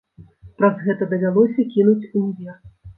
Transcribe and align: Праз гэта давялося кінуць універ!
Праз 0.61 0.81
гэта 0.87 1.03
давялося 1.13 1.69
кінуць 1.77 2.11
універ! 2.25 2.55